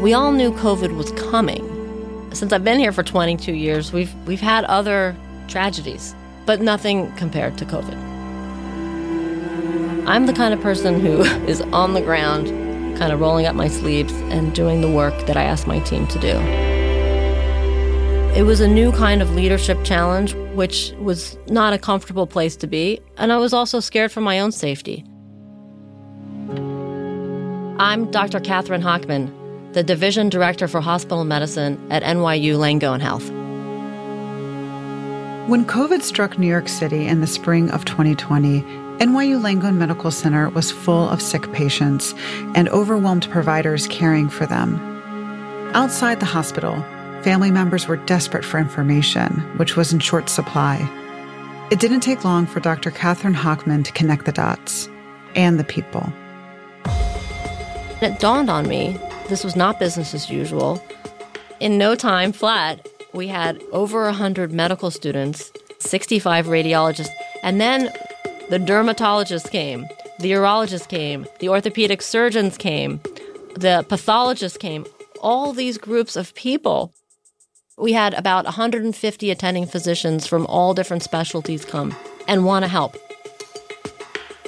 [0.00, 1.62] We all knew COVID was coming.
[2.32, 5.14] Since I've been here for 22 years, we've, we've had other
[5.46, 6.14] tragedies,
[6.46, 7.98] but nothing compared to COVID.
[10.06, 12.46] I'm the kind of person who is on the ground,
[12.96, 16.06] kind of rolling up my sleeves and doing the work that I asked my team
[16.06, 16.38] to do.
[18.34, 22.66] It was a new kind of leadership challenge, which was not a comfortable place to
[22.66, 25.04] be, and I was also scared for my own safety.
[27.78, 28.40] I'm Dr.
[28.40, 29.39] Katherine Hochman,
[29.72, 33.28] the Division Director for Hospital Medicine at NYU Langone Health.
[35.48, 40.50] When COVID struck New York City in the spring of 2020, NYU Langone Medical Center
[40.50, 42.14] was full of sick patients
[42.54, 44.78] and overwhelmed providers caring for them.
[45.74, 46.84] Outside the hospital,
[47.22, 50.88] Family members were desperate for information, which was in short supply.
[51.70, 52.90] It didn't take long for Dr.
[52.90, 54.88] Katherine Hochman to connect the dots
[55.34, 56.10] and the people.
[58.00, 58.98] It dawned on me
[59.30, 60.82] this was not business as usual.
[61.60, 67.08] In no time flat, we had over 100 medical students, 65 radiologists,
[67.42, 67.90] and then
[68.50, 69.86] the dermatologists came,
[70.18, 73.00] the urologists came, the orthopedic surgeons came,
[73.56, 74.84] the pathologists came,
[75.22, 76.92] all these groups of people
[77.80, 81.96] we had about 150 attending physicians from all different specialties come
[82.28, 82.94] and want to help.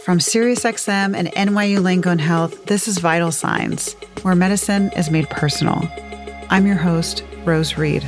[0.05, 5.89] From SiriusXM and NYU Langone Health, this is Vital Signs, where medicine is made personal.
[6.51, 8.05] I'm your host, Rose Reed.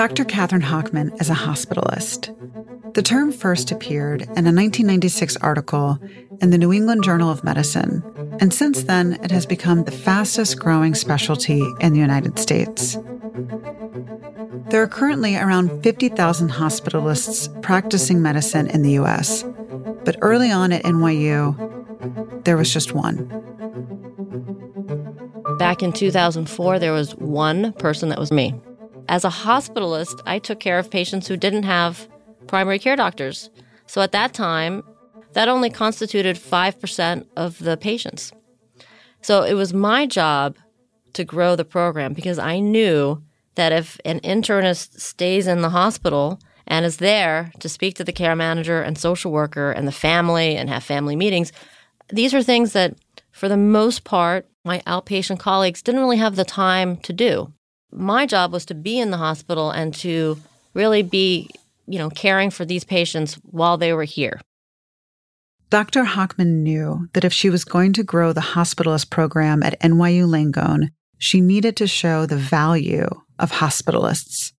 [0.00, 0.24] Dr.
[0.24, 2.34] Katherine Hochman is a hospitalist.
[2.94, 5.98] The term first appeared in a 1996 article
[6.40, 8.02] in the New England Journal of Medicine,
[8.40, 12.96] and since then it has become the fastest growing specialty in the United States.
[14.70, 19.44] There are currently around 50,000 hospitalists practicing medicine in the US,
[20.06, 23.26] but early on at NYU, there was just one.
[25.58, 28.54] Back in 2004, there was one person that was me.
[29.10, 32.08] As a hospitalist, I took care of patients who didn't have
[32.46, 33.50] primary care doctors.
[33.88, 34.84] So at that time,
[35.32, 38.30] that only constituted 5% of the patients.
[39.20, 40.58] So it was my job
[41.14, 43.20] to grow the program because I knew
[43.56, 46.38] that if an internist stays in the hospital
[46.68, 50.56] and is there to speak to the care manager and social worker and the family
[50.56, 51.50] and have family meetings,
[52.10, 52.94] these are things that,
[53.32, 57.52] for the most part, my outpatient colleagues didn't really have the time to do
[57.92, 60.38] my job was to be in the hospital and to
[60.74, 61.50] really be,
[61.86, 64.40] you know, caring for these patients while they were here.
[65.70, 66.04] Dr.
[66.04, 70.88] Hochman knew that if she was going to grow the hospitalist program at NYU Langone,
[71.18, 73.08] she needed to show the value
[73.38, 74.52] of hospitalists.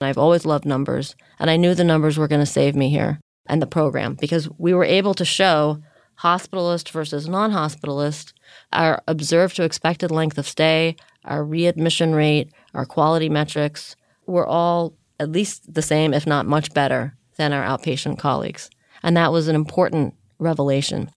[0.00, 3.20] I've always loved numbers, and I knew the numbers were going to save me here
[3.46, 5.78] and the program because we were able to show
[6.20, 8.32] hospitalist versus non hospitalist,
[8.72, 13.96] our observed to expected length of stay, our readmission rate, our quality metrics
[14.26, 18.70] were all at least the same, if not much better, than our outpatient colleagues.
[19.02, 21.10] And that was an important revelation.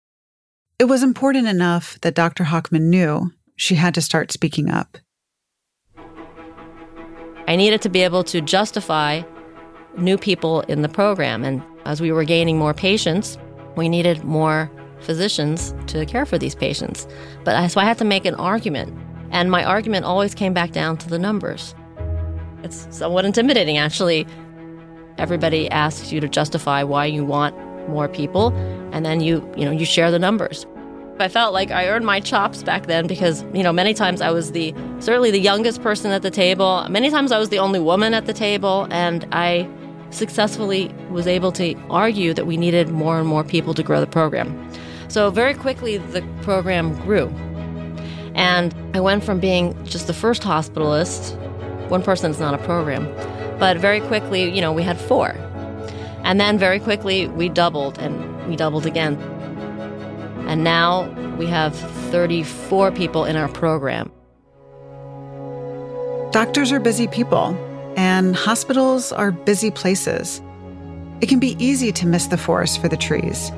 [0.77, 2.43] It was important enough that Dr.
[2.43, 4.97] Hochman knew she had to start speaking up.
[7.47, 9.21] I needed to be able to justify
[9.97, 11.43] new people in the program.
[11.43, 13.37] And as we were gaining more patients,
[13.75, 17.07] we needed more physicians to care for these patients.
[17.43, 18.93] But so I had to make an argument
[19.31, 21.75] and my argument always came back down to the numbers.
[22.63, 24.27] It's somewhat intimidating, actually.
[25.17, 27.55] Everybody asks you to justify why you want
[27.87, 28.53] more people,
[28.91, 30.65] and then you, you know, you share the numbers.
[31.19, 34.31] I felt like I earned my chops back then because, you know, many times I
[34.31, 36.85] was the certainly the youngest person at the table.
[36.89, 39.69] Many times I was the only woman at the table, and I
[40.09, 44.07] successfully was able to argue that we needed more and more people to grow the
[44.07, 44.69] program.
[45.07, 47.33] So very quickly the program grew.
[48.35, 51.35] And I went from being just the first hospitalist,
[51.89, 53.05] one person is not a program,
[53.59, 55.29] but very quickly, you know, we had four.
[56.23, 59.15] And then very quickly, we doubled and we doubled again.
[60.47, 61.75] And now we have
[62.11, 64.11] 34 people in our program.
[66.31, 67.55] Doctors are busy people,
[67.95, 70.41] and hospitals are busy places.
[71.21, 73.51] It can be easy to miss the forest for the trees.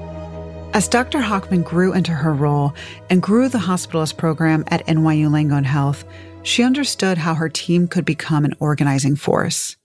[0.73, 1.19] As Dr.
[1.19, 2.73] Hochman grew into her role
[3.09, 6.05] and grew the hospitalist program at NYU Langone Health,
[6.43, 9.75] she understood how her team could become an organizing force.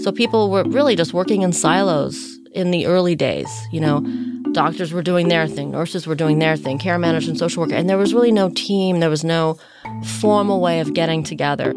[0.00, 2.38] So people were really just working in silos.
[2.54, 3.48] in the early days.
[3.70, 4.00] You know,
[4.52, 7.74] doctors were doing their thing, nurses were doing their thing, care managers and social worker,
[7.74, 9.58] and there was really no team, there was no
[10.20, 11.74] formal way of getting together.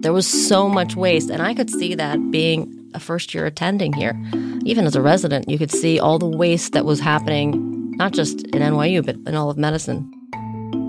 [0.00, 3.92] There was so much waste, and I could see that being a first year attending
[3.92, 4.20] here.
[4.64, 8.42] Even as a resident, you could see all the waste that was happening, not just
[8.48, 10.10] in NYU, but in all of medicine.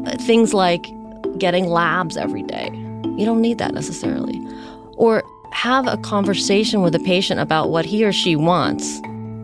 [0.08, 0.86] Uh, things like
[1.38, 2.70] getting labs every day.
[3.18, 4.40] You don't need that necessarily.
[4.98, 9.02] Or have a conversation with a patient about what he or she wants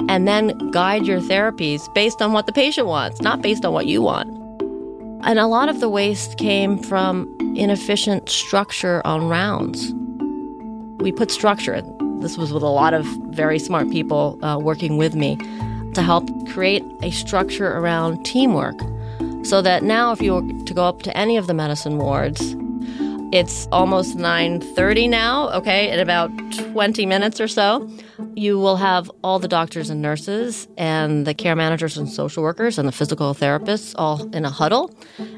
[0.09, 3.87] and then guide your therapies based on what the patient wants, not based on what
[3.87, 4.29] you want.
[5.25, 9.93] And a lot of the waste came from inefficient structure on rounds.
[11.03, 11.81] We put structure,
[12.21, 15.37] this was with a lot of very smart people uh, working with me
[15.93, 18.79] to help create a structure around teamwork
[19.43, 22.55] so that now if you were to go up to any of the medicine wards
[23.31, 25.91] it's almost 9:30 now, okay?
[25.91, 26.31] In about
[26.71, 27.89] 20 minutes or so,
[28.35, 32.77] you will have all the doctors and nurses and the care managers and social workers
[32.77, 34.91] and the physical therapists all in a huddle,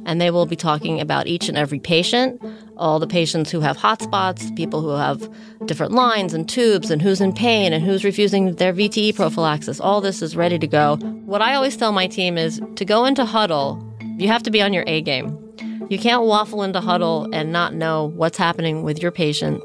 [0.05, 2.39] and they will be talking about each and every patient,
[2.77, 5.27] all the patients who have hotspots, people who have
[5.65, 9.79] different lines and tubes and who's in pain and who's refusing their VTE prophylaxis.
[9.79, 10.97] All this is ready to go.
[11.25, 13.83] What I always tell my team is to go into huddle,
[14.17, 15.48] you have to be on your A game
[15.89, 19.61] you can't waffle into huddle and not know what's happening with your patient.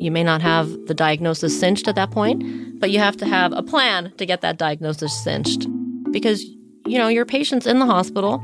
[0.00, 3.52] You may not have the diagnosis cinched at that point, but you have to have
[3.52, 5.66] a plan to get that diagnosis cinched.
[6.12, 6.44] Because,
[6.86, 8.42] you know, your patient's in the hospital,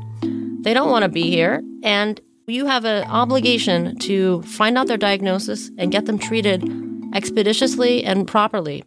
[0.61, 4.97] they don't want to be here, and you have an obligation to find out their
[4.97, 6.67] diagnosis and get them treated
[7.13, 8.83] expeditiously and properly.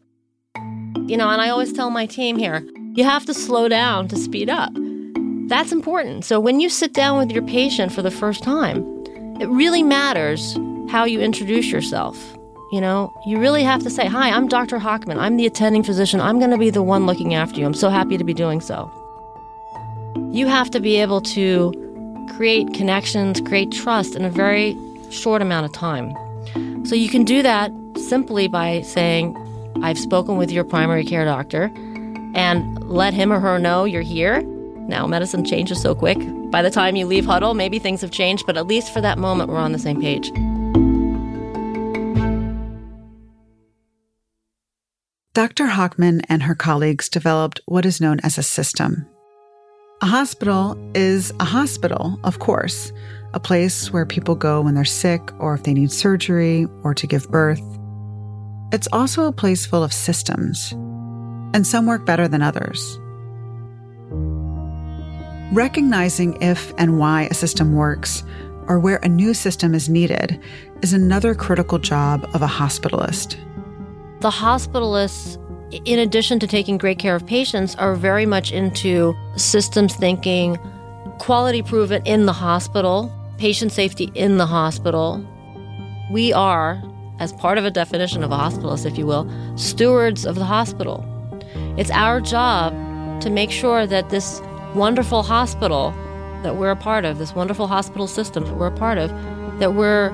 [1.07, 2.63] You know, and I always tell my team here
[2.95, 4.73] you have to slow down to speed up.
[5.49, 6.25] That's important.
[6.25, 8.83] So when you sit down with your patient for the first time,
[9.41, 10.57] it really matters
[10.89, 12.17] how you introduce yourself.
[12.73, 14.79] You know, you really have to say, Hi, I'm Dr.
[14.79, 15.19] Hochman.
[15.19, 16.19] I'm the attending physician.
[16.21, 17.67] I'm going to be the one looking after you.
[17.67, 18.91] I'm so happy to be doing so.
[20.33, 21.73] You have to be able to
[22.37, 24.75] create connections, create trust in a very
[25.11, 26.15] short amount of time.
[26.87, 29.37] So you can do that simply by saying,
[29.83, 31.71] I've spoken with your primary care doctor
[32.35, 34.43] and let him or her know you're here
[34.87, 36.19] now, medicine changes so quick.
[36.51, 39.19] By the time you leave huddle, maybe things have changed, but at least for that
[39.19, 40.31] moment, we're on the same page.
[45.33, 45.67] Dr.
[45.67, 49.07] Hochman and her colleagues developed what is known as a system.
[50.01, 52.93] A hospital is a hospital, of course,
[53.33, 57.07] a place where people go when they're sick or if they need surgery or to
[57.07, 57.63] give birth.
[58.73, 60.73] It's also a place full of systems,
[61.53, 62.99] and some work better than others.
[65.55, 68.25] Recognizing if and why a system works
[68.67, 70.41] or where a new system is needed
[70.83, 73.37] is another critical job of a hospitalist.
[74.19, 75.39] The hospitalists,
[75.85, 80.57] in addition to taking great care of patients, are very much into systems thinking,
[81.21, 85.25] quality proven in the hospital, patient safety in the hospital.
[86.11, 86.83] We are,
[87.21, 91.07] as part of a definition of a hospitalist, if you will, stewards of the hospital.
[91.79, 92.73] It's our job
[93.21, 94.41] to make sure that this
[94.75, 95.93] wonderful hospital
[96.43, 99.11] that we're a part of, this wonderful hospital system that we're a part of,
[99.59, 100.13] that we're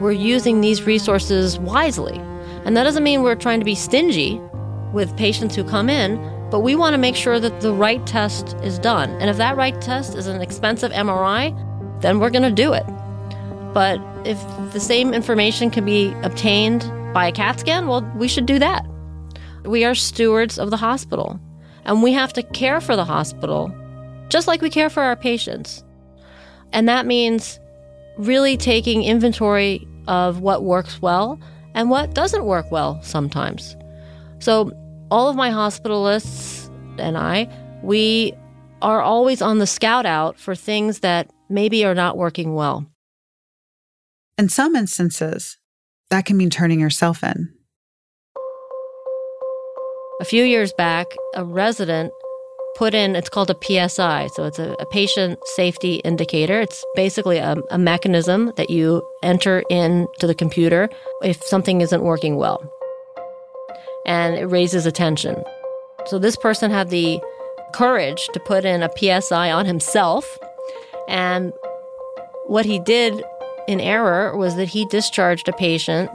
[0.00, 2.16] we're using these resources wisely.
[2.64, 4.40] And that doesn't mean we're trying to be stingy
[4.92, 6.16] with patients who come in,
[6.50, 9.10] but we want to make sure that the right test is done.
[9.20, 11.54] And if that right test is an expensive MRI,
[12.00, 12.84] then we're going to do it.
[13.72, 14.40] But if
[14.72, 18.86] the same information can be obtained by a CAT scan, well, we should do that.
[19.64, 21.38] We are stewards of the hospital,
[21.84, 23.72] and we have to care for the hospital
[24.30, 25.84] just like we care for our patients.
[26.72, 27.60] And that means
[28.16, 31.38] really taking inventory of what works well
[31.74, 33.76] and what doesn't work well sometimes.
[34.38, 34.72] So,
[35.10, 36.68] all of my hospitalists
[36.98, 37.48] and I,
[37.82, 38.32] we
[38.80, 42.86] are always on the scout out for things that maybe are not working well.
[44.38, 45.58] In some instances,
[46.10, 47.52] that can mean turning yourself in.
[50.20, 52.12] A few years back, a resident
[52.76, 54.28] put in, it's called a PSI.
[54.34, 56.60] So it's a, a patient safety indicator.
[56.60, 60.88] It's basically a, a mechanism that you enter into the computer
[61.22, 62.62] if something isn't working well.
[64.06, 65.42] And it raises attention.
[66.06, 67.20] So this person had the
[67.72, 70.38] courage to put in a PSI on himself.
[71.08, 71.52] And
[72.46, 73.22] what he did
[73.68, 76.10] in error was that he discharged a patient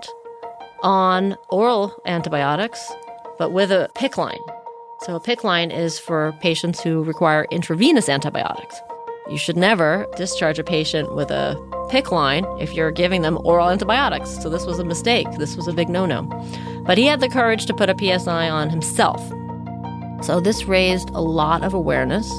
[0.84, 2.92] on oral antibiotics,
[3.38, 4.65] but with a PICC line.
[5.02, 8.80] So, a PICC line is for patients who require intravenous antibiotics.
[9.30, 11.56] You should never discharge a patient with a
[11.92, 14.42] PICC line if you're giving them oral antibiotics.
[14.42, 15.28] So, this was a mistake.
[15.38, 16.24] This was a big no no.
[16.86, 19.22] But he had the courage to put a PSI on himself.
[20.25, 22.32] So this raised a lot of awareness.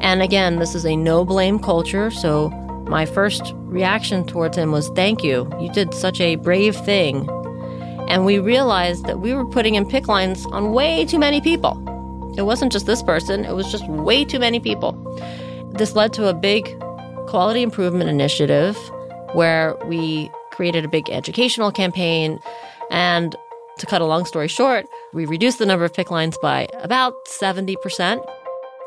[0.00, 2.10] And again, this is a no blame culture.
[2.10, 2.50] So
[2.88, 5.50] my first reaction towards him was, Thank you.
[5.60, 7.26] You did such a brave thing.
[8.08, 11.76] And we realized that we were putting in PICC lines on way too many people.
[12.36, 14.92] It wasn't just this person, it was just way too many people.
[15.72, 16.68] This led to a big
[17.26, 18.76] quality improvement initiative
[19.34, 22.40] where we created a big educational campaign.
[22.90, 23.36] And
[23.78, 27.14] to cut a long story short, we reduced the number of PICC lines by about
[27.26, 28.24] 70%.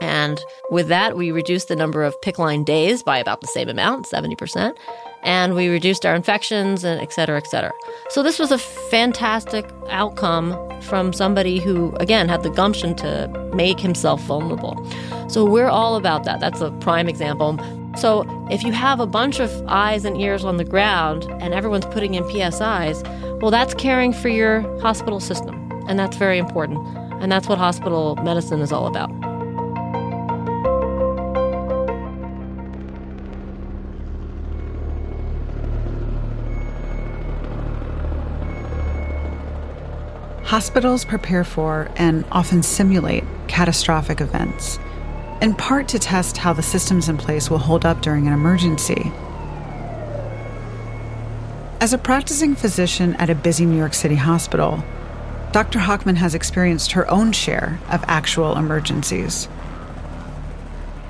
[0.02, 3.70] And with that, we reduced the number of PICC line days by about the same
[3.70, 4.76] amount, 70%.
[5.24, 7.72] And we reduced our infections and et cetera, et cetera.
[8.10, 13.80] So this was a fantastic outcome from somebody who, again, had the gumption to make
[13.80, 14.76] himself vulnerable.
[15.30, 16.40] So we're all about that.
[16.40, 17.58] That's a prime example.
[17.96, 21.86] So if you have a bunch of eyes and ears on the ground and everyone's
[21.86, 23.02] putting in PSIs,
[23.42, 25.72] well, that's caring for your hospital system.
[25.88, 26.86] And that's very important.
[27.22, 29.10] And that's what hospital medicine is all about.
[40.54, 44.78] Hospitals prepare for and often simulate catastrophic events
[45.42, 49.12] in part to test how the systems in place will hold up during an emergency.
[51.82, 54.84] As a practicing physician at a busy New York City hospital,
[55.54, 55.80] Dr.
[55.80, 59.48] Hochman has experienced her own share of actual emergencies.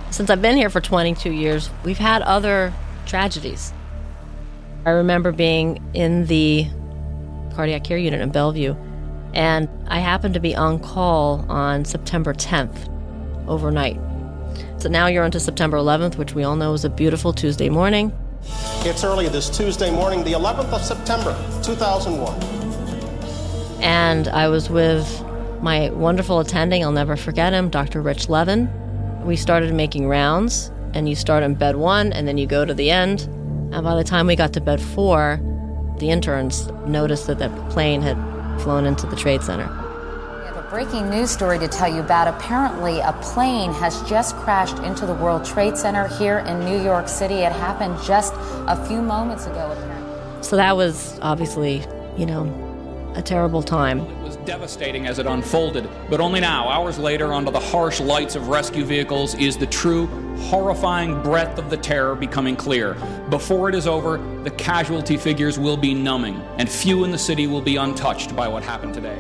[0.10, 2.74] Since I've been here for 22 years, we've had other
[3.06, 3.74] tragedies.
[4.86, 6.66] I remember being in the
[7.56, 8.78] cardiac care unit in Bellevue,
[9.34, 12.90] and I happened to be on call on September 10th
[13.48, 14.00] overnight.
[14.78, 18.12] So now you're onto September 11th, which we all know is a beautiful Tuesday morning.
[18.86, 22.34] It's early this Tuesday morning, the 11th of September, 2001.
[23.82, 25.24] And I was with
[25.62, 28.02] my wonderful attending, I'll never forget him, Dr.
[28.02, 28.70] Rich Levin.
[29.24, 32.74] We started making rounds, and you start in bed one, and then you go to
[32.74, 33.22] the end.
[33.72, 35.40] And by the time we got to bed four,
[36.00, 38.18] the interns noticed that the plane had
[38.60, 42.28] flown into the Trade Center We have a breaking news story to tell you about.
[42.28, 47.08] Apparently, a plane has just crashed into the World Trade Center here in New York
[47.08, 47.36] City.
[47.36, 48.34] It happened just
[48.68, 50.44] a few moments ago, apparently.
[50.44, 51.86] So that was obviously,
[52.18, 52.44] you know,
[53.16, 54.06] a terrible time.
[54.44, 58.36] It was devastating as it unfolded, but only now, hours later, under the harsh lights
[58.36, 60.08] of rescue vehicles, is the true,
[60.38, 62.96] horrifying breadth of the terror becoming clear.
[63.30, 67.48] Before it is over, the casualty figures will be numbing, and few in the city
[67.48, 69.18] will be untouched by what happened today.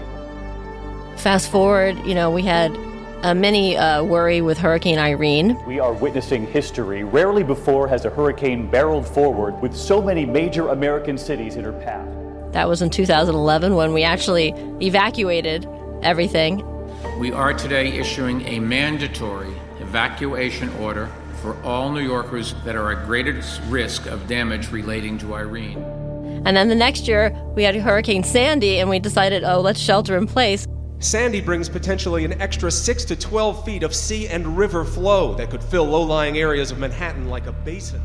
[1.15, 2.75] Fast forward, you know, we had
[3.23, 5.57] a mini uh, worry with Hurricane Irene.
[5.65, 7.05] We are witnessing history.
[7.05, 11.71] Rarely before has a hurricane barreled forward with so many major American cities in her
[11.71, 12.22] path.
[12.53, 15.67] That was in 2011 when we actually evacuated
[16.03, 16.63] everything.
[17.17, 21.09] We are today issuing a mandatory evacuation order
[21.41, 25.79] for all New Yorkers that are at greatest risk of damage relating to Irene.
[26.45, 30.15] And then the next year, we had Hurricane Sandy, and we decided, oh, let's shelter
[30.15, 30.67] in place.
[30.99, 35.49] Sandy brings potentially an extra 6 to 12 feet of sea and river flow that
[35.49, 38.01] could fill low lying areas of Manhattan like a basin.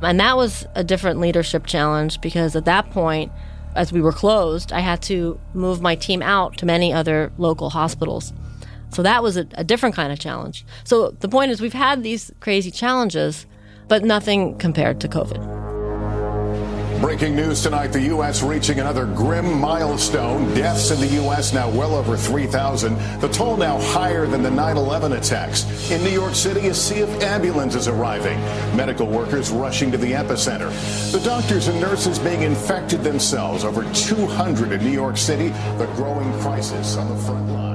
[0.00, 3.32] And that was a different leadership challenge because at that point,
[3.74, 7.70] as we were closed, I had to move my team out to many other local
[7.70, 8.32] hospitals.
[8.90, 10.64] So that was a, a different kind of challenge.
[10.84, 13.46] So the point is, we've had these crazy challenges,
[13.86, 15.59] but nothing compared to COVID.
[17.00, 18.42] Breaking news tonight the U.S.
[18.42, 20.52] reaching another grim milestone.
[20.52, 21.54] Deaths in the U.S.
[21.54, 22.94] now well over 3,000.
[23.20, 25.90] The toll now higher than the 9 11 attacks.
[25.90, 28.38] In New York City, a sea of ambulances arriving.
[28.76, 30.70] Medical workers rushing to the epicenter.
[31.10, 33.64] The doctors and nurses being infected themselves.
[33.64, 35.48] Over 200 in New York City.
[35.78, 37.69] The growing crisis on the front line.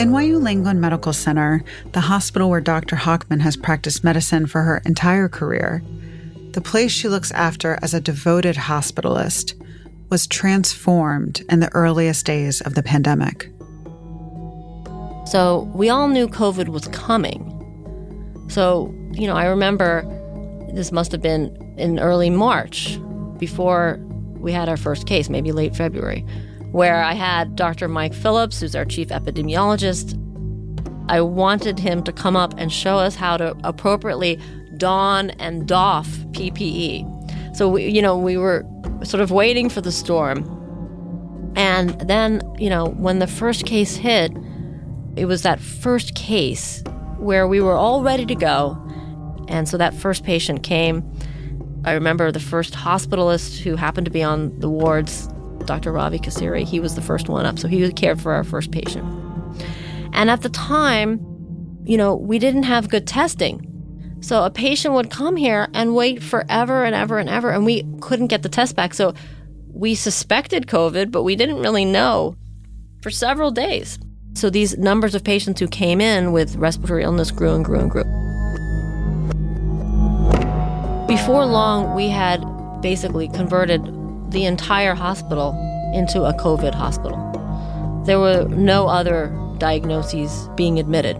[0.00, 2.96] NYU Langone Medical Center, the hospital where Dr.
[2.96, 5.82] Hochman has practiced medicine for her entire career,
[6.52, 9.52] the place she looks after as a devoted hospitalist,
[10.08, 13.50] was transformed in the earliest days of the pandemic.
[15.26, 17.46] So we all knew COVID was coming.
[18.48, 20.02] So, you know, I remember
[20.72, 22.98] this must have been in early March
[23.36, 23.98] before
[24.38, 26.24] we had our first case, maybe late February
[26.72, 27.88] where I had Dr.
[27.88, 30.16] Mike Phillips, who's our chief epidemiologist.
[31.08, 34.38] I wanted him to come up and show us how to appropriately
[34.76, 37.56] don and doff PPE.
[37.56, 38.64] So, we, you know, we were
[39.02, 40.56] sort of waiting for the storm.
[41.56, 44.32] And then, you know, when the first case hit,
[45.16, 46.84] it was that first case
[47.18, 48.78] where we were all ready to go.
[49.48, 51.02] And so that first patient came,
[51.84, 55.28] I remember the first hospitalist who happened to be on the wards,
[55.70, 55.92] Dr.
[55.92, 57.56] Ravi Kasiri, he was the first one up.
[57.56, 59.06] So he cared for our first patient.
[60.12, 61.24] And at the time,
[61.84, 63.64] you know, we didn't have good testing.
[64.20, 67.84] So a patient would come here and wait forever and ever and ever, and we
[68.00, 68.94] couldn't get the test back.
[68.94, 69.14] So
[69.72, 72.34] we suspected COVID, but we didn't really know
[73.00, 73.96] for several days.
[74.34, 77.88] So these numbers of patients who came in with respiratory illness grew and grew and
[77.88, 78.02] grew.
[81.06, 82.44] Before long, we had
[82.82, 83.99] basically converted
[84.30, 85.52] the entire hospital
[85.94, 87.18] into a COVID hospital.
[88.06, 91.16] There were no other diagnoses being admitted.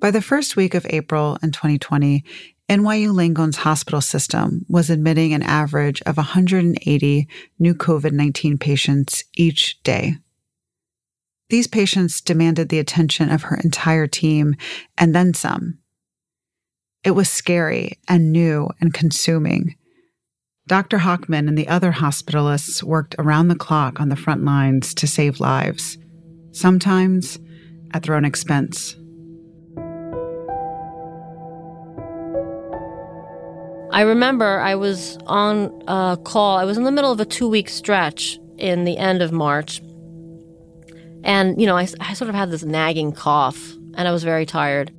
[0.00, 2.24] By the first week of April in 2020,
[2.68, 9.82] NYU Langone's hospital system was admitting an average of 180 new COVID 19 patients each
[9.82, 10.14] day.
[11.48, 14.54] These patients demanded the attention of her entire team
[14.98, 15.77] and then some.
[17.04, 19.76] It was scary and new and consuming.
[20.66, 20.98] Dr.
[20.98, 25.40] Hochman and the other hospitalists worked around the clock on the front lines to save
[25.40, 25.96] lives,
[26.52, 27.38] sometimes
[27.94, 28.94] at their own expense.
[33.90, 36.58] I remember I was on a call.
[36.58, 39.80] I was in the middle of a two week stretch in the end of March.
[41.24, 44.44] And, you know, I, I sort of had this nagging cough and I was very
[44.44, 44.92] tired.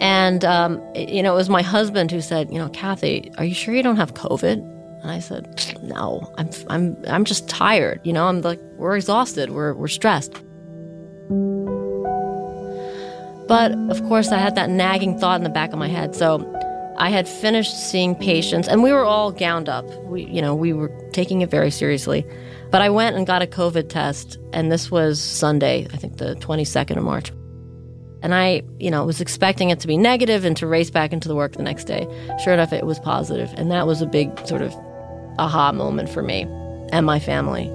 [0.00, 3.54] And, um, you know, it was my husband who said, you know, Kathy, are you
[3.54, 4.54] sure you don't have COVID?
[5.02, 8.00] And I said, no, I'm, I'm, I'm just tired.
[8.04, 9.50] You know, I'm like, we're exhausted.
[9.50, 10.32] We're, we're stressed.
[13.46, 16.14] But of course, I had that nagging thought in the back of my head.
[16.14, 16.46] So
[16.96, 19.86] I had finished seeing patients, and we were all gowned up.
[20.04, 22.26] We, you know, we were taking it very seriously.
[22.70, 26.36] But I went and got a COVID test, and this was Sunday, I think the
[26.36, 27.32] 22nd of March.
[28.22, 31.28] And I, you know, was expecting it to be negative and to race back into
[31.28, 32.06] the work the next day.
[32.44, 34.74] Sure enough, it was positive, and that was a big sort of
[35.38, 36.42] aha moment for me
[36.92, 37.70] and my family.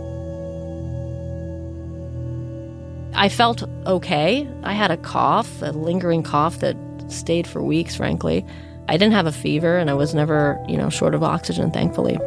[3.16, 4.48] I felt okay.
[4.64, 6.76] I had a cough, a lingering cough that
[7.08, 8.46] stayed for weeks, frankly.
[8.88, 12.20] I didn't have a fever and I was never, you know, short of oxygen, thankfully.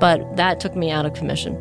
[0.00, 1.54] But that took me out of commission.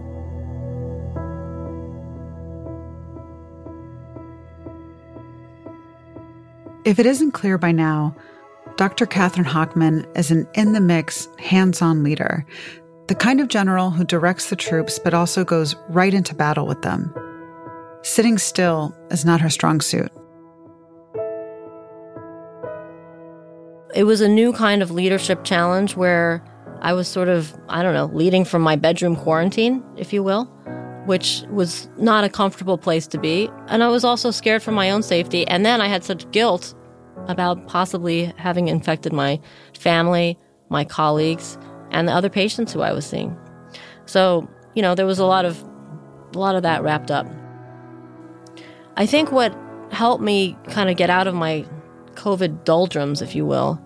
[6.86, 8.16] If it isn't clear by now,
[8.78, 9.06] Dr.
[9.06, 12.46] Katherine Hochman is an in the mix, hands on leader,
[13.08, 16.82] the kind of general who directs the troops but also goes right into battle with
[16.82, 17.14] them.
[18.02, 20.10] Sitting still is not her strong suit.
[23.94, 26.42] It was a new kind of leadership challenge where
[26.82, 30.50] I was sort of, I don't know, leading from my bedroom quarantine, if you will,
[31.10, 33.50] which was not a comfortable place to be.
[33.66, 35.44] And I was also scared for my own safety.
[35.48, 36.76] And then I had such guilt
[37.28, 39.40] about possibly having infected my
[39.74, 40.38] family,
[40.70, 41.58] my colleagues,
[41.90, 43.36] and the other patients who I was seeing.
[44.06, 45.60] So, you know, there was a lot of
[46.36, 47.26] a lot of that wrapped up.
[48.96, 49.58] I think what
[49.90, 51.66] helped me kind of get out of my
[52.14, 53.82] COVID doldrums, if you will,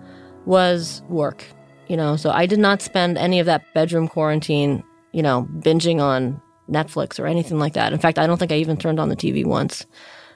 [0.45, 1.45] was work.
[1.87, 4.83] You know, so I did not spend any of that bedroom quarantine,
[5.13, 7.93] you know, binging on Netflix or anything like that.
[7.93, 9.85] In fact, I don't think I even turned on the TV once.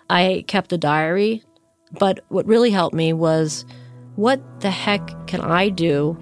[0.09, 1.43] I kept a diary,
[1.99, 3.65] but what really helped me was
[4.15, 6.17] what the heck can I do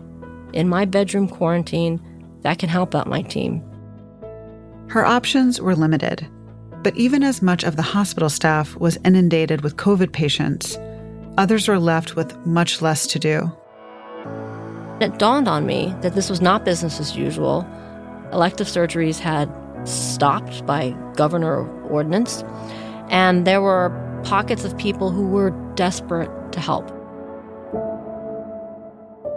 [0.54, 2.02] in my bedroom quarantine
[2.41, 3.63] that can help out my team?
[4.88, 6.28] Her options were limited.
[6.84, 10.78] But even as much of the hospital staff was inundated with COVID patients,
[11.38, 13.52] others were left with much less to do.
[15.02, 17.68] It dawned on me that this was not business as usual.
[18.32, 19.52] Elective surgeries had
[19.86, 22.43] stopped by governor ordinance,
[23.10, 23.89] and there were
[24.24, 26.91] pockets of people who were desperate to help.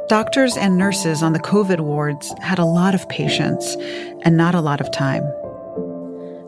[0.08, 3.76] Doctors and nurses on the COVID wards had a lot of patients
[4.22, 5.22] and not a lot of time.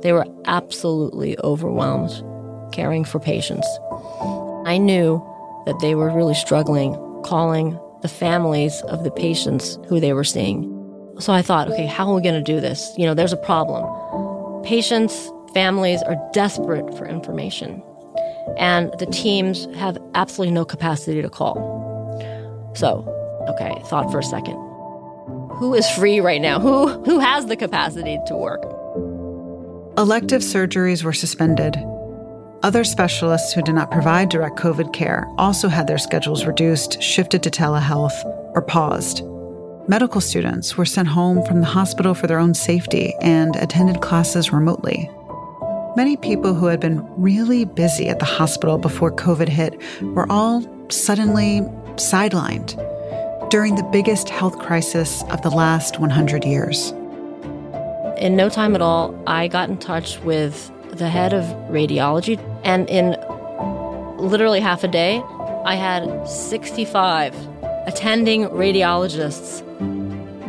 [0.00, 2.24] They were absolutely overwhelmed
[2.72, 3.66] caring for patients.
[4.64, 5.22] I knew
[5.66, 10.79] that they were really struggling calling the families of the patients who they were seeing.
[11.20, 12.94] So I thought, okay, how are we going to do this?
[12.96, 13.84] You know, there's a problem.
[14.64, 17.82] Patients, families are desperate for information,
[18.56, 21.78] and the teams have absolutely no capacity to call.
[22.74, 23.04] So,
[23.48, 24.54] okay, thought for a second.
[25.58, 26.58] Who is free right now?
[26.58, 28.62] Who who has the capacity to work?
[29.98, 31.76] Elective surgeries were suspended.
[32.62, 37.42] Other specialists who did not provide direct COVID care also had their schedules reduced, shifted
[37.42, 39.22] to telehealth, or paused.
[39.90, 44.52] Medical students were sent home from the hospital for their own safety and attended classes
[44.52, 45.10] remotely.
[45.96, 49.74] Many people who had been really busy at the hospital before COVID hit
[50.14, 51.62] were all suddenly
[51.96, 52.78] sidelined
[53.50, 56.92] during the biggest health crisis of the last 100 years.
[58.16, 62.88] In no time at all, I got in touch with the head of radiology, and
[62.88, 63.16] in
[64.24, 65.20] literally half a day,
[65.64, 67.34] I had 65
[67.88, 69.66] attending radiologists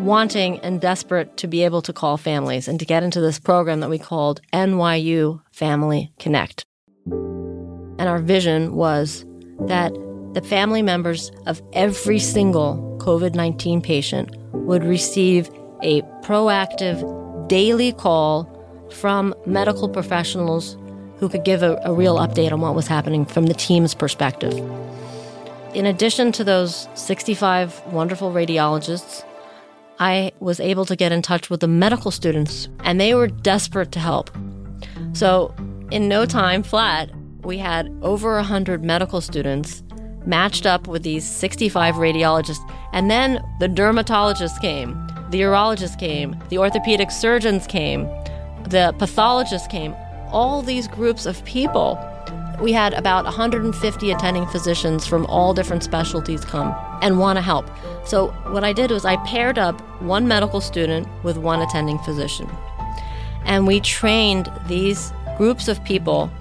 [0.01, 3.79] wanting and desperate to be able to call families and to get into this program
[3.81, 6.65] that we called NYU Family Connect.
[7.05, 9.25] And our vision was
[9.67, 9.93] that
[10.33, 15.49] the family members of every single COVID 19 patient would receive
[15.83, 18.49] a proactive daily call
[18.91, 20.77] from medical professionals
[21.17, 24.53] who could give a, a, real update on what was happening from the team's perspective.
[25.73, 29.23] In addition to those 65 wonderful radiologists,
[30.01, 33.91] I was able to get in touch with the medical students, and they were desperate
[33.91, 34.31] to help.
[35.13, 35.53] So,
[35.91, 37.11] in no time flat,
[37.43, 39.83] we had over 100 medical students
[40.25, 42.67] matched up with these 65 radiologists.
[42.93, 44.93] And then the dermatologists came,
[45.29, 48.05] the urologists came, the orthopedic surgeons came,
[48.69, 49.93] the pathologists came,
[50.31, 51.99] all these groups of people.
[52.61, 57.65] We had about 150 attending physicians from all different specialties come and want to help.
[58.05, 62.47] So, what I did was I paired up one medical student with one attending physician.
[63.45, 66.31] And we trained these groups of people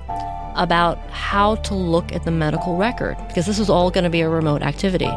[0.56, 4.20] about how to look at the medical record because this was all going to be
[4.20, 5.10] a remote activity.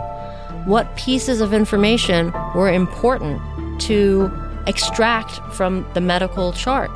[0.66, 3.42] What pieces of information were important
[3.82, 4.32] to
[4.68, 6.92] extract from the medical chart?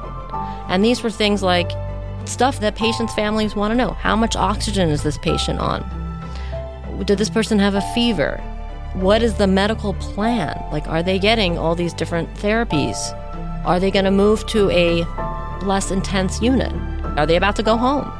[0.69, 1.69] And these were things like
[2.27, 3.91] stuff that patients' families want to know.
[3.91, 5.83] How much oxygen is this patient on?
[7.05, 8.37] Did this person have a fever?
[8.93, 10.61] What is the medical plan?
[10.71, 12.97] Like, are they getting all these different therapies?
[13.65, 15.03] Are they going to move to a
[15.63, 16.73] less intense unit?
[17.17, 18.11] Are they about to go home?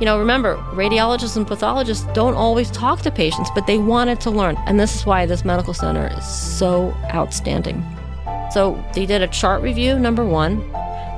[0.00, 4.30] You know, remember, radiologists and pathologists don't always talk to patients, but they wanted to
[4.30, 4.56] learn.
[4.66, 7.84] And this is why this medical center is so outstanding.
[8.52, 10.62] So they did a chart review, number one.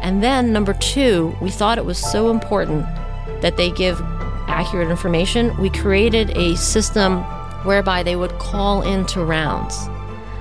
[0.02, 2.84] And then, number two, we thought it was so important
[3.42, 4.00] that they give
[4.48, 5.56] accurate information.
[5.58, 7.22] We created a system
[7.64, 9.88] whereby they would call into rounds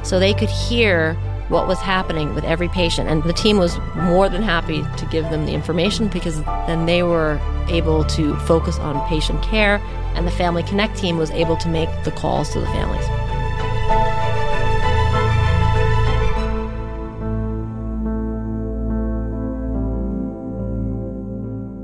[0.04, 1.16] so they could hear
[1.50, 3.10] what was happening with every patient.
[3.10, 7.04] And the team was more than happy to give them the information because then they
[7.04, 9.82] were able to focus on patient care,
[10.16, 13.19] and the Family Connect team was able to make the calls to the families.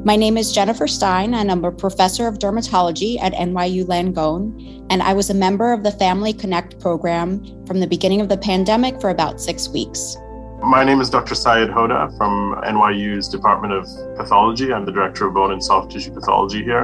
[0.06, 4.86] My name is Jennifer Stein, and I'm a professor of dermatology at NYU Langone.
[4.92, 8.38] And I was a member of the Family Connect program from the beginning of the
[8.38, 10.16] pandemic for about six weeks.
[10.62, 11.34] My name is Dr.
[11.34, 14.72] Syed Hoda from NYU's Department of Pathology.
[14.72, 16.84] I'm the director of bone and soft tissue pathology here.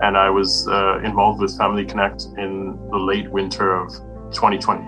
[0.00, 3.90] And I was uh, involved with Family Connect in the late winter of
[4.32, 4.80] 2020.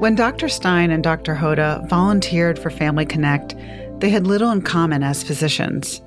[0.00, 0.50] When Dr.
[0.50, 1.34] Stein and Dr.
[1.34, 3.54] Hoda volunteered for Family Connect,
[4.00, 6.02] they had little in common as physicians.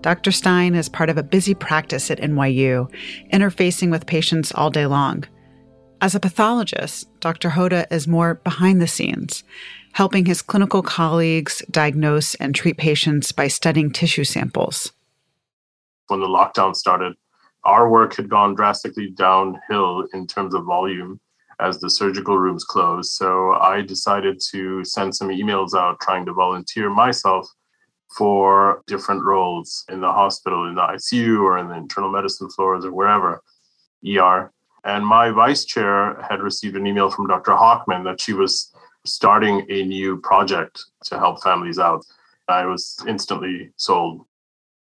[0.00, 0.30] Dr.
[0.30, 2.88] Stein is part of a busy practice at NYU,
[3.32, 5.24] interfacing with patients all day long.
[6.00, 7.50] As a pathologist, Dr.
[7.50, 9.42] Hoda is more behind the scenes,
[9.92, 14.92] helping his clinical colleagues diagnose and treat patients by studying tissue samples.
[16.06, 17.14] When the lockdown started,
[17.64, 21.18] our work had gone drastically downhill in terms of volume
[21.60, 23.10] as the surgical rooms closed.
[23.12, 27.48] So I decided to send some emails out trying to volunteer myself
[28.16, 32.84] for different roles in the hospital, in the ICU or in the internal medicine floors
[32.84, 33.42] or wherever,
[34.06, 34.52] ER.
[34.84, 37.52] And my vice chair had received an email from Dr.
[37.52, 38.72] Hochman that she was
[39.04, 42.04] starting a new project to help families out.
[42.48, 44.24] I was instantly sold.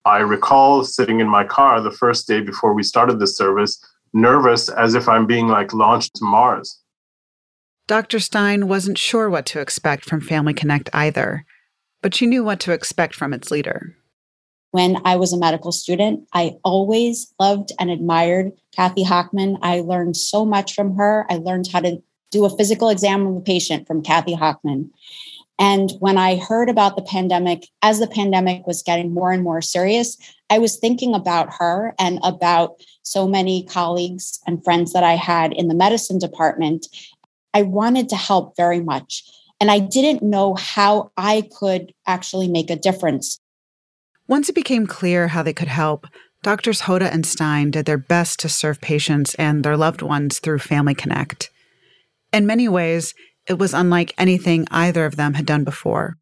[0.06, 3.80] I recall sitting in my car the first day before we started this service,
[4.14, 6.80] nervous as if I'm being like launched to Mars.
[7.88, 8.20] Dr.
[8.20, 11.46] Stein wasn't sure what to expect from Family Connect either
[12.04, 13.96] but she knew what to expect from its leader.
[14.72, 19.58] When I was a medical student, I always loved and admired Kathy Hochman.
[19.62, 21.26] I learned so much from her.
[21.30, 24.90] I learned how to do a physical exam of a patient from Kathy Hochman.
[25.60, 29.62] And when I heard about the pandemic, as the pandemic was getting more and more
[29.62, 30.18] serious,
[30.50, 35.54] I was thinking about her and about so many colleagues and friends that I had
[35.54, 36.88] in the medicine department.
[37.54, 39.24] I wanted to help very much.
[39.64, 43.40] And I didn't know how I could actually make a difference.
[44.28, 46.06] Once it became clear how they could help,
[46.42, 50.60] Doctors Hoda and Stein did their best to serve patients and their loved ones through
[50.60, 51.50] Family Connect.
[52.34, 53.14] In many ways,
[53.48, 56.18] it was unlike anything either of them had done before.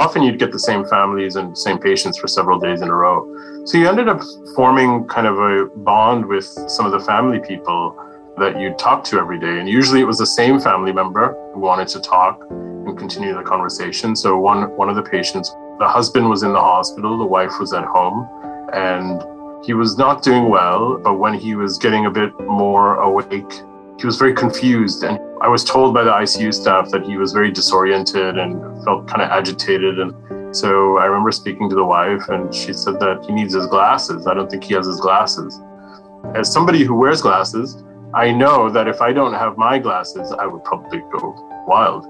[0.00, 3.62] often you'd get the same families and same patients for several days in a row.
[3.66, 4.22] So you ended up
[4.54, 7.94] forming kind of a bond with some of the family people
[8.38, 9.58] that you'd talk to every day.
[9.58, 13.42] And usually it was the same family member who wanted to talk and continue the
[13.42, 14.14] conversation.
[14.14, 17.72] So one one of the patients, the husband was in the hospital, the wife was
[17.72, 18.28] at home,
[18.72, 19.22] and
[19.64, 23.52] he was not doing well, but when he was getting a bit more awake,
[23.98, 25.02] he was very confused.
[25.02, 29.08] And I was told by the ICU staff that he was very disoriented and felt
[29.08, 29.98] kind of agitated.
[29.98, 33.66] And so I remember speaking to the wife, and she said that he needs his
[33.66, 34.26] glasses.
[34.26, 35.60] I don't think he has his glasses.
[36.34, 37.82] As somebody who wears glasses,
[38.16, 41.34] I know that if I don't have my glasses, I would probably go
[41.68, 42.06] wild.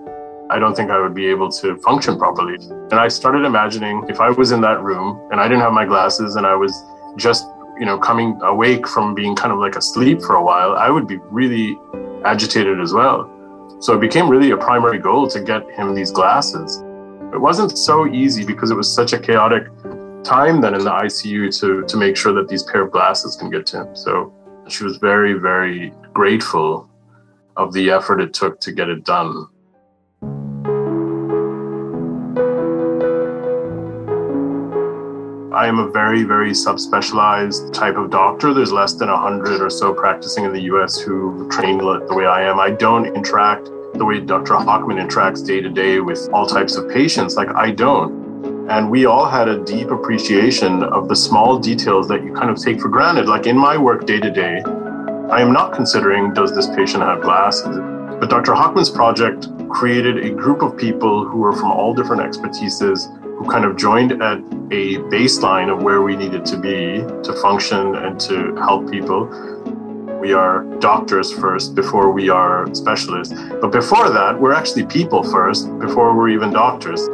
[0.48, 2.54] I don't think I would be able to function properly.
[2.54, 5.84] And I started imagining if I was in that room and I didn't have my
[5.84, 6.72] glasses and I was
[7.16, 7.48] just,
[7.80, 11.08] you know, coming awake from being kind of like asleep for a while, I would
[11.08, 11.76] be really
[12.24, 13.28] agitated as well.
[13.80, 16.84] So it became really a primary goal to get him these glasses.
[17.34, 19.64] It wasn't so easy because it was such a chaotic
[20.22, 23.50] time then in the ICU to, to make sure that these pair of glasses can
[23.50, 23.96] get to him.
[23.96, 24.32] So
[24.68, 26.90] she was very, very grateful
[27.56, 29.46] of the effort it took to get it done.
[35.54, 38.52] I am a very, very subspecialized type of doctor.
[38.52, 42.42] There's less than 100 or so practicing in the US who train the way I
[42.42, 42.60] am.
[42.60, 44.54] I don't interact the way Dr.
[44.54, 47.36] Hochman interacts day to day with all types of patients.
[47.36, 48.25] Like, I don't.
[48.68, 52.60] And we all had a deep appreciation of the small details that you kind of
[52.60, 53.28] take for granted.
[53.28, 54.60] Like in my work day to day,
[55.30, 57.76] I am not considering does this patient have glasses?
[58.18, 58.54] But Dr.
[58.54, 63.64] Hochman's project created a group of people who were from all different expertises who kind
[63.64, 64.38] of joined at
[64.72, 69.26] a baseline of where we needed to be to function and to help people.
[70.20, 73.32] We are doctors first before we are specialists.
[73.60, 77.08] But before that, we're actually people first before we're even doctors.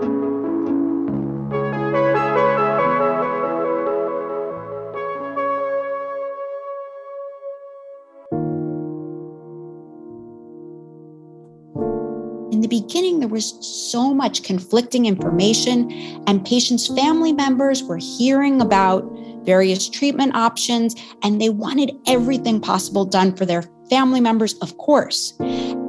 [12.93, 13.57] Beginning, there was
[13.91, 15.91] so much conflicting information,
[16.27, 19.03] and patients' family members were hearing about
[19.47, 25.33] various treatment options, and they wanted everything possible done for their family members, of course.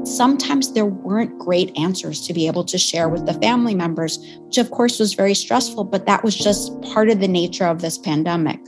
[0.05, 4.57] Sometimes there weren't great answers to be able to share with the family members, which
[4.57, 7.97] of course was very stressful, but that was just part of the nature of this
[7.97, 8.61] pandemic.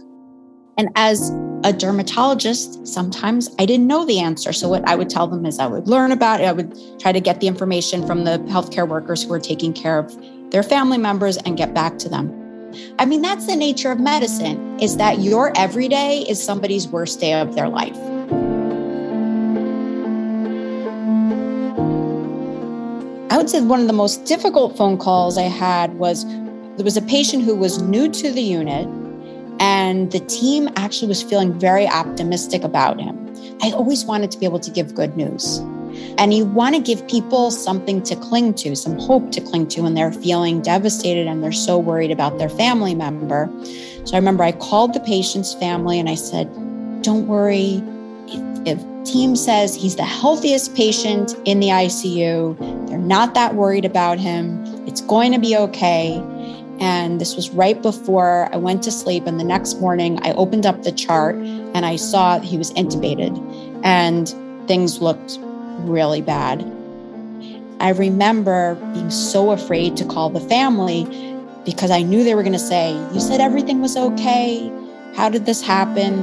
[0.77, 1.31] And as
[1.65, 4.53] a dermatologist, sometimes I didn't know the answer.
[4.53, 6.43] So, what I would tell them is I would learn about it.
[6.43, 9.97] I would try to get the information from the healthcare workers who are taking care
[9.97, 10.15] of
[10.51, 12.31] their family members and get back to them.
[12.99, 17.33] I mean, that's the nature of medicine is that your everyday is somebody's worst day
[17.33, 17.97] of their life.
[23.31, 26.25] I would say one of the most difficult phone calls I had was
[26.75, 28.87] there was a patient who was new to the unit
[29.59, 33.17] and the team actually was feeling very optimistic about him.
[33.61, 35.59] I always wanted to be able to give good news.
[36.17, 39.81] And you want to give people something to cling to, some hope to cling to
[39.81, 43.49] when they're feeling devastated and they're so worried about their family member.
[44.05, 46.51] So I remember I called the patient's family and I said,
[47.01, 47.81] Don't worry.
[48.27, 53.85] If, if team says he's the healthiest patient in the ICU, they're not that worried
[53.85, 54.63] about him.
[54.87, 56.21] It's going to be okay.
[56.79, 59.25] And this was right before I went to sleep.
[59.27, 63.33] And the next morning, I opened up the chart and I saw he was intubated
[63.83, 64.27] and
[64.67, 65.37] things looked
[65.87, 66.69] really bad.
[67.79, 71.05] I remember being so afraid to call the family
[71.65, 74.71] because I knew they were going to say, You said everything was okay.
[75.15, 76.19] How did this happen?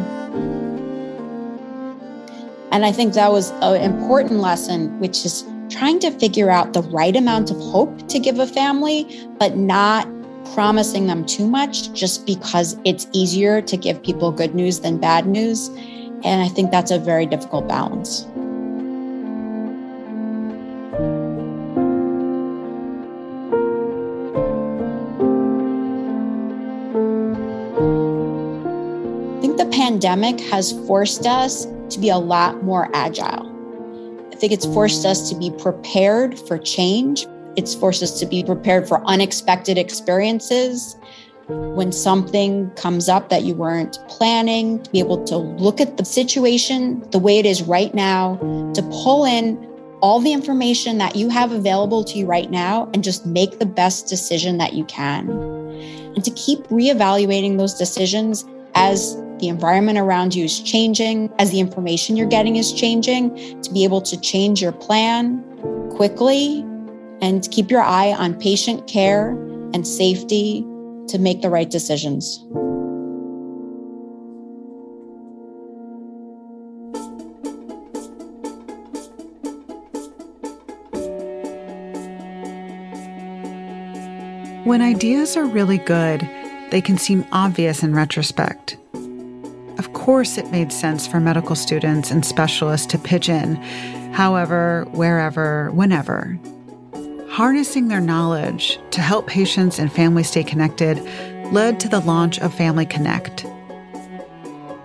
[2.72, 6.82] And I think that was an important lesson, which is trying to figure out the
[6.82, 10.08] right amount of hope to give a family, but not
[10.54, 15.26] promising them too much just because it's easier to give people good news than bad
[15.26, 15.68] news.
[16.24, 18.26] And I think that's a very difficult balance.
[29.36, 33.48] I think the pandemic has forced us to be a lot more agile.
[34.32, 38.42] I think it's forced us to be prepared for change, it's forced us to be
[38.42, 40.96] prepared for unexpected experiences.
[41.48, 46.04] When something comes up that you weren't planning, to be able to look at the
[46.04, 48.36] situation the way it is right now,
[48.74, 49.56] to pull in
[50.00, 53.66] all the information that you have available to you right now and just make the
[53.66, 55.28] best decision that you can.
[55.30, 61.60] And to keep reevaluating those decisions as the environment around you is changing, as the
[61.60, 65.42] information you're getting is changing, to be able to change your plan
[65.90, 66.64] quickly
[67.22, 69.30] and keep your eye on patient care
[69.72, 70.62] and safety
[71.08, 72.44] to make the right decisions.
[84.64, 86.28] When ideas are really good,
[86.70, 88.76] they can seem obvious in retrospect.
[89.78, 93.56] Of course, it made sense for medical students and specialists to pitch in,
[94.12, 96.38] however, wherever, whenever.
[97.32, 101.02] Harnessing their knowledge to help patients and families stay connected
[101.50, 103.46] led to the launch of Family Connect.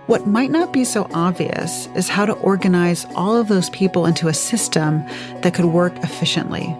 [0.06, 4.28] What might not be so obvious is how to organize all of those people into
[4.28, 5.04] a system
[5.42, 6.74] that could work efficiently.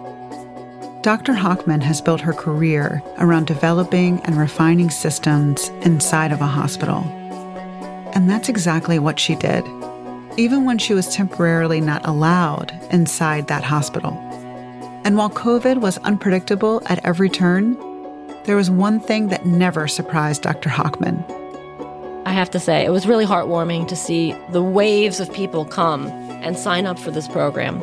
[1.03, 1.33] Dr.
[1.33, 7.03] Hochman has built her career around developing and refining systems inside of a hospital.
[8.15, 9.63] And that's exactly what she did,
[10.35, 14.28] even when she was temporarily not allowed inside that hospital.
[15.09, 17.73] And while COVID was unpredictable at every turn,
[18.43, 20.69] there was one thing that never surprised Dr.
[20.69, 21.25] Hochman.
[22.27, 26.05] I have to say, it was really heartwarming to see the waves of people come
[26.05, 27.81] and sign up for this program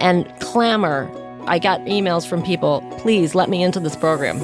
[0.00, 1.10] and clamor
[1.48, 4.36] I got emails from people, please let me into this program.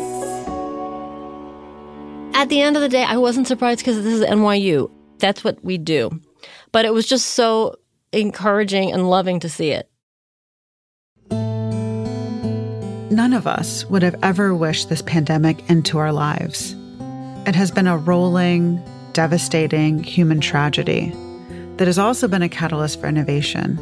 [2.34, 4.90] At the end of the day, I wasn't surprised because this is NYU.
[5.20, 6.10] That's what we do.
[6.72, 7.76] But it was just so
[8.10, 9.88] encouraging and loving to see it.
[13.10, 16.74] None of us would have ever wished this pandemic into our lives.
[17.46, 21.14] It has been a rolling, devastating human tragedy
[21.76, 23.78] that has also been a catalyst for innovation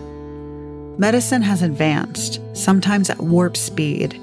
[0.97, 4.15] Medicine has advanced, sometimes at warp speed,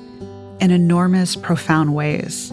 [0.61, 2.49] in enormous, profound ways,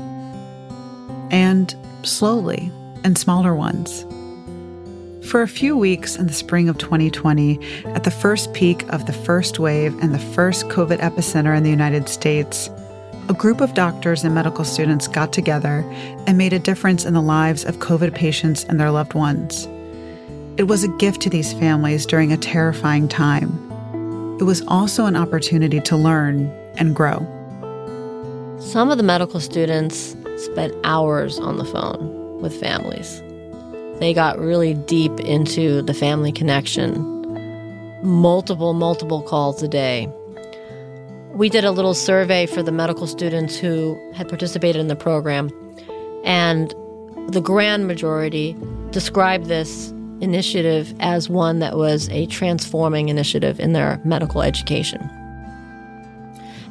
[1.30, 2.72] and slowly
[3.04, 4.04] in smaller ones.
[5.22, 9.12] For a few weeks in the spring of 2020, at the first peak of the
[9.12, 12.70] first wave and the first COVID epicenter in the United States,
[13.28, 15.85] a group of doctors and medical students got together
[16.26, 19.66] and made a difference in the lives of COVID patients and their loved ones.
[20.57, 23.68] It was a gift to these families during a terrifying time
[24.38, 27.26] it was also an opportunity to learn and grow.
[28.61, 33.20] Some of the medical students spent hours on the phone with families.
[34.00, 36.92] They got really deep into the family connection,
[38.02, 40.08] multiple, multiple calls a day.
[41.32, 45.50] We did a little survey for the medical students who had participated in the program,
[46.24, 46.72] and
[47.28, 48.56] the grand majority
[48.90, 55.00] described this initiative as one that was a transforming initiative in their medical education.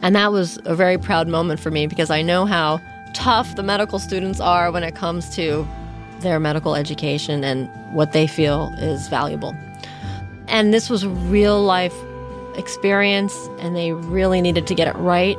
[0.01, 2.79] And that was a very proud moment for me because I know how
[3.13, 5.67] tough the medical students are when it comes to
[6.21, 9.55] their medical education and what they feel is valuable.
[10.47, 11.95] And this was a real life
[12.55, 15.37] experience, and they really needed to get it right,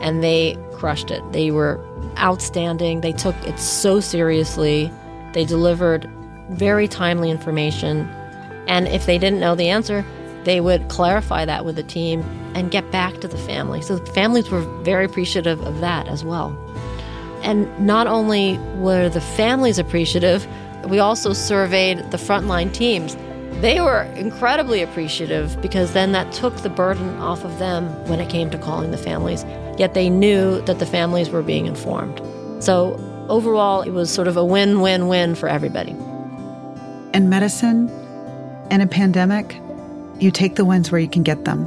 [0.00, 1.22] and they crushed it.
[1.32, 1.80] They were
[2.18, 3.00] outstanding.
[3.00, 4.90] They took it so seriously.
[5.32, 6.10] They delivered
[6.50, 8.08] very timely information.
[8.66, 10.04] And if they didn't know the answer,
[10.44, 12.22] they would clarify that with the team
[12.54, 13.82] and get back to the family.
[13.82, 16.56] So the families were very appreciative of that as well.
[17.42, 20.46] And not only were the families appreciative,
[20.88, 23.16] we also surveyed the frontline teams.
[23.60, 28.28] They were incredibly appreciative because then that took the burden off of them when it
[28.28, 29.44] came to calling the families.
[29.78, 32.20] Yet they knew that the families were being informed.
[32.62, 35.92] So overall, it was sort of a win win win for everybody.
[37.14, 37.88] In medicine,
[38.70, 39.60] in a pandemic,
[40.18, 41.66] you take the wins where you can get them.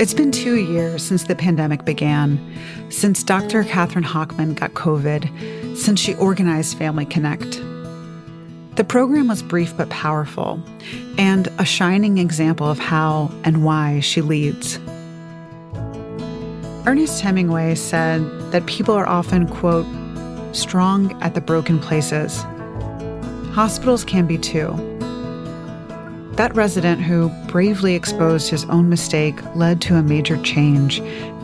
[0.00, 2.40] It's been two years since the pandemic began,
[2.88, 3.64] since Dr.
[3.64, 7.60] Catherine Hochman got COVID, since she organized Family Connect.
[8.76, 10.58] The program was brief but powerful,
[11.18, 14.78] and a shining example of how and why she leads.
[16.86, 19.84] Ernest Hemingway said that people are often, quote,
[20.56, 22.42] strong at the broken places.
[23.52, 24.89] Hospitals can be too.
[26.40, 31.00] That resident who bravely exposed his own mistake led to a major change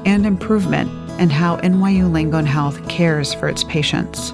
[0.06, 0.90] and improvement
[1.20, 4.30] in how NYU Langone Health cares for its patients.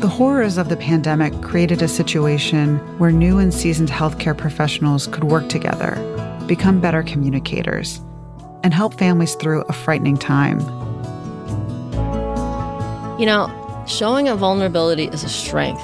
[0.00, 5.24] The horrors of the pandemic created a situation where new and seasoned healthcare professionals could
[5.24, 5.96] work together,
[6.46, 8.00] become better communicators,
[8.62, 10.60] and help families through a frightening time.
[13.20, 15.82] You know, showing a vulnerability is a strength.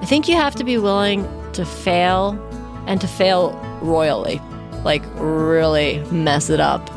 [0.00, 2.38] I think you have to be willing to fail
[2.86, 3.52] and to fail
[3.82, 4.40] royally,
[4.84, 6.90] like really mess it up.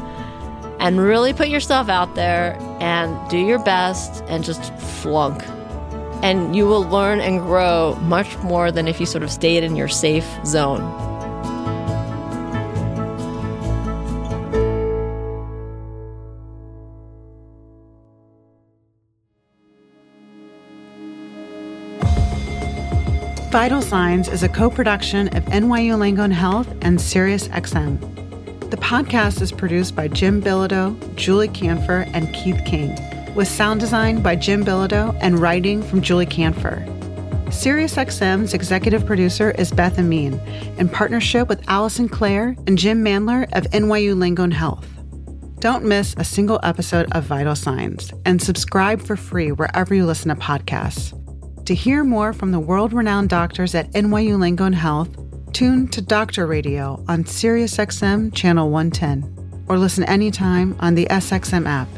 [0.80, 5.43] And really put yourself out there and do your best and just flunk.
[6.22, 9.76] And you will learn and grow much more than if you sort of stayed in
[9.76, 11.16] your safe zone.
[23.58, 28.70] Vital Signs is a co production of NYU Langone Health and SiriusXM.
[28.70, 32.95] The podcast is produced by Jim Bilodeau, Julie Canfer, and Keith King,
[33.34, 36.86] with sound design by Jim Bilodeau and writing from Julie Canfer.
[37.47, 40.39] SiriusXM's executive producer is Beth Amin,
[40.78, 44.88] in partnership with Allison Clare and Jim Mandler of NYU Langone Health.
[45.62, 50.30] Don't miss a single episode of Vital Signs and subscribe for free wherever you listen
[50.30, 51.16] to podcasts.
[51.68, 55.09] To hear more from the world renowned doctors at NYU Langone Health,
[55.51, 61.89] tune to Doctor Radio on SiriusXM Channel 110 or listen anytime on the SXM app.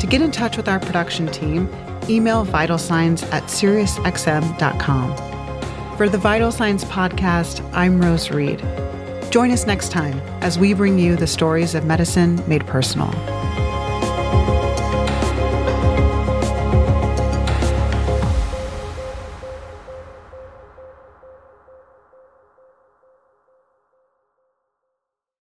[0.00, 1.66] To get in touch with our production team,
[2.10, 5.16] email vital signs at SiriusXM.com.
[5.96, 8.58] For the Vital Signs podcast, I'm Rose Reed.
[9.30, 13.08] Join us next time as we bring you the stories of medicine made personal.